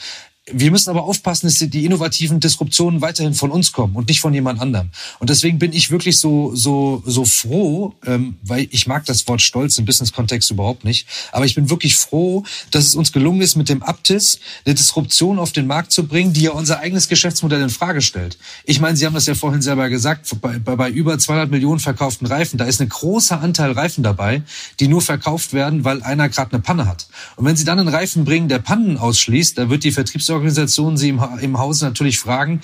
[0.53, 4.35] Wir müssen aber aufpassen, dass die innovativen Disruptionen weiterhin von uns kommen und nicht von
[4.35, 4.91] jemand anderem.
[5.19, 9.43] Und deswegen bin ich wirklich so so so froh, ähm, weil ich mag das Wort
[9.43, 11.07] Stolz im Business-Kontext überhaupt nicht.
[11.33, 15.39] Aber ich bin wirklich froh, dass es uns gelungen ist, mit dem Aptis eine Disruption
[15.39, 18.39] auf den Markt zu bringen, die ja unser eigenes Geschäftsmodell in Frage stellt.
[18.65, 20.29] Ich meine, Sie haben das ja vorhin selber gesagt.
[20.41, 24.43] Bei, bei, bei über 200 Millionen verkauften Reifen, da ist ein großer Anteil Reifen dabei,
[24.81, 27.07] die nur verkauft werden, weil einer gerade eine Panne hat.
[27.37, 30.97] Und wenn Sie dann einen Reifen bringen, der Pannen ausschließt, da wird die Vertriebsorganisation Organisationen
[30.97, 32.61] Sie im, im Haus natürlich fragen,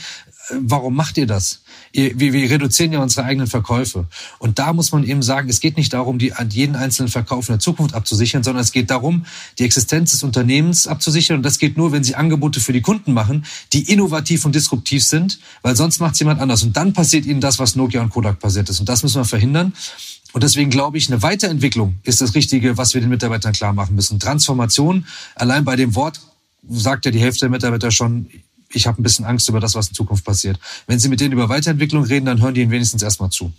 [0.51, 1.63] äh, warum macht ihr das?
[1.97, 4.07] wir, wir reduzieren ja unsere eigenen Verkäufe.
[4.39, 7.55] Und da muss man eben sagen, es geht nicht darum, die, jeden einzelnen Verkauf in
[7.55, 9.25] der Zukunft abzusichern, sondern es geht darum,
[9.59, 11.39] die Existenz des Unternehmens abzusichern.
[11.39, 15.05] Und das geht nur, wenn sie Angebote für die Kunden machen, die innovativ und disruptiv
[15.05, 16.63] sind, weil sonst macht es jemand anders.
[16.63, 18.81] Und dann passiert ihnen das, was Nokia und Kodak passiert ist.
[18.81, 19.73] Und das müssen wir verhindern.
[20.33, 23.95] Und deswegen glaube ich, eine Weiterentwicklung ist das Richtige, was wir den Mitarbeitern klar machen
[23.95, 24.21] müssen.
[24.21, 26.21] Transformation, allein bei dem Wort
[26.69, 28.29] sagt ja die Hälfte der Mitarbeiter schon,
[28.73, 30.59] ich habe ein bisschen Angst über das, was in Zukunft passiert.
[30.87, 33.53] Wenn Sie mit denen über Weiterentwicklung reden, dann hören die Ihnen wenigstens erstmal zu.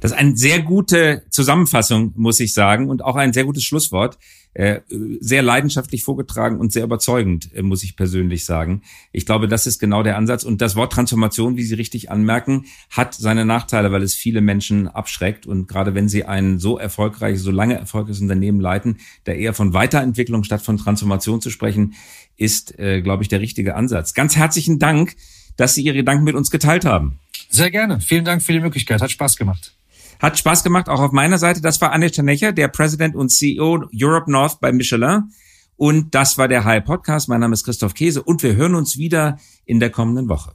[0.00, 4.18] Das ist eine sehr gute Zusammenfassung, muss ich sagen, und auch ein sehr gutes Schlusswort.
[4.52, 4.80] Äh,
[5.20, 8.82] sehr leidenschaftlich vorgetragen und sehr überzeugend, äh, muss ich persönlich sagen.
[9.12, 10.42] Ich glaube, das ist genau der Ansatz.
[10.42, 14.88] Und das Wort Transformation, wie Sie richtig anmerken, hat seine Nachteile, weil es viele Menschen
[14.88, 15.46] abschreckt.
[15.46, 19.72] Und gerade wenn Sie ein so erfolgreiches, so lange erfolgreiches Unternehmen leiten, da eher von
[19.72, 21.94] Weiterentwicklung statt von Transformation zu sprechen,
[22.36, 24.14] ist, äh, glaube ich, der richtige Ansatz.
[24.14, 25.14] Ganz herzlichen Dank,
[25.56, 27.20] dass Sie Ihre Gedanken mit uns geteilt haben.
[27.50, 28.00] Sehr gerne.
[28.00, 29.00] Vielen Dank für die Möglichkeit.
[29.00, 29.76] Hat Spaß gemacht.
[30.20, 31.62] Hat Spaß gemacht, auch auf meiner Seite.
[31.62, 35.30] Das war Anne Necher, der President und CEO Europe North bei Michelin.
[35.76, 37.30] Und das war der High Podcast.
[37.30, 40.52] Mein Name ist Christoph Käse und wir hören uns wieder in der kommenden Woche.